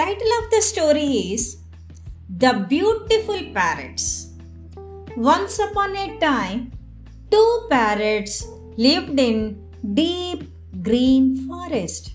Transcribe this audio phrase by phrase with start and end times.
[0.00, 1.42] Title of the story is
[2.42, 4.04] The Beautiful Parrots.
[5.14, 6.72] Once upon a time,
[7.30, 8.46] two parrots
[8.78, 9.36] lived in
[9.98, 10.44] deep
[10.82, 12.12] green forest.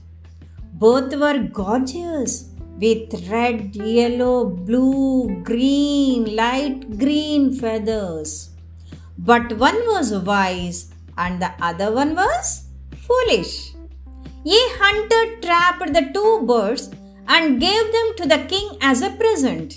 [0.85, 8.49] Both were gorgeous with red, yellow, blue, green, light green feathers.
[9.19, 12.63] But one was wise and the other one was
[13.07, 13.73] foolish.
[14.59, 16.89] A hunter trapped the two birds
[17.27, 19.75] and gave them to the king as a present.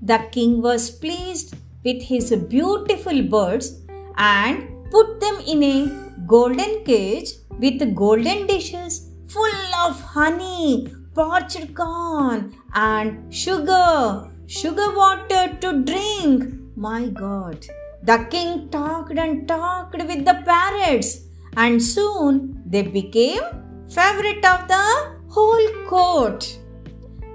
[0.00, 3.80] The king was pleased with his beautiful birds
[4.16, 5.78] and put them in a
[6.26, 15.82] golden cage with golden dishes full of honey, parched corn, and sugar, sugar water to
[15.82, 16.44] drink.
[16.76, 17.66] My God.
[18.02, 21.20] The king talked and talked with the parrots,
[21.56, 23.42] and soon they became
[23.88, 26.58] favorite of the whole court.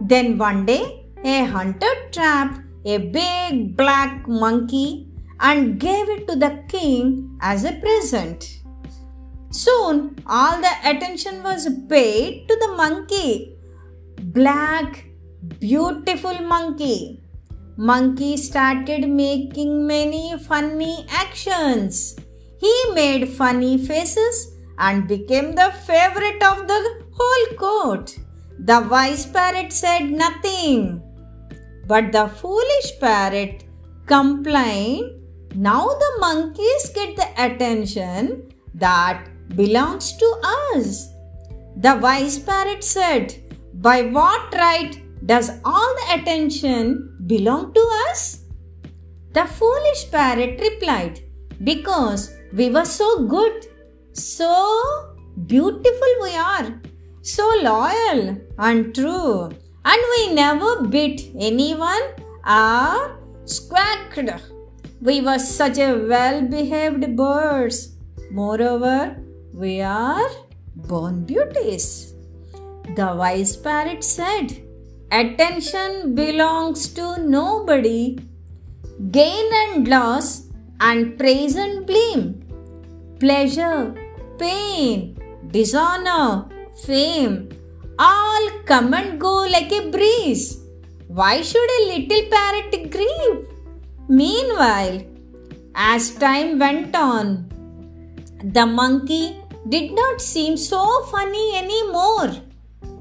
[0.02, 5.08] Then one day, a hunter trapped a big black monkey
[5.40, 8.62] and gave it to the king as a present.
[9.50, 13.56] Soon, all the attention was paid to the monkey.
[14.38, 15.06] Black,
[15.60, 17.24] beautiful monkey.
[17.78, 22.16] Monkey started making many funny actions.
[22.60, 28.18] He made funny faces and became the favorite of the whole court.
[28.60, 31.02] The wise parrot said nothing.
[31.86, 33.66] But the foolish parrot
[34.06, 35.14] complained,
[35.56, 40.42] Now the monkeys get the attention that belongs to
[40.76, 41.08] us.
[41.78, 43.36] The wise parrot said,
[43.74, 48.44] By what right does all the attention belong to us?
[49.34, 51.22] The foolish parrot replied,
[51.64, 53.68] Because we were so good,
[54.18, 55.16] so
[55.46, 56.82] beautiful we are,
[57.22, 59.46] so loyal and true,
[59.86, 62.02] and we never bit anyone
[62.46, 64.42] or squawked.
[65.02, 67.96] We were such a well behaved birds.
[68.32, 69.18] Moreover,
[69.54, 70.30] we are
[70.76, 72.14] born beauties.
[72.96, 74.64] The wise parrot said,
[75.12, 78.18] Attention belongs to nobody.
[79.12, 80.50] Gain and loss
[80.80, 82.44] and praise and blame.
[83.20, 83.96] Pleasure,
[84.38, 85.18] pain,
[85.52, 86.46] dishonor,
[86.86, 87.50] fame
[88.00, 90.60] all come and go like a breeze.
[91.08, 93.48] Why should a little parrot grieve?
[94.08, 95.02] Meanwhile,
[95.76, 97.50] as time went on,
[98.44, 99.38] the monkey
[99.70, 102.36] did not seem so funny anymore.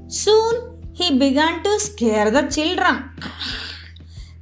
[0.07, 3.11] Soon he began to scare the children.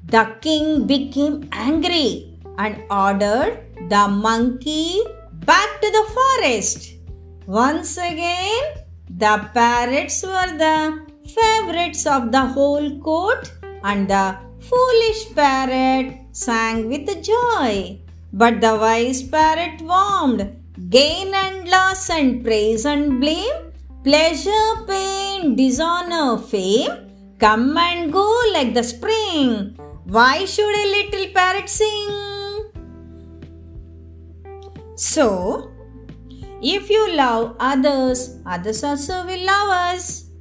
[0.05, 5.01] The king became angry and ordered the monkey
[5.45, 6.93] back to the forest.
[7.45, 8.63] Once again,
[9.09, 10.77] the parrots were the
[11.37, 13.51] favorites of the whole court,
[13.83, 14.37] and the
[14.69, 17.99] foolish parrot sang with joy.
[18.33, 20.41] But the wise parrot warned
[20.89, 23.65] gain and loss and praise and blame
[24.05, 26.91] Pleasure, pain, dishonor, fame
[27.39, 29.75] come and go like the spring.
[30.03, 32.14] Why should a little parrot sing?
[34.95, 35.71] So,
[36.61, 40.31] if you love others, others also will love us.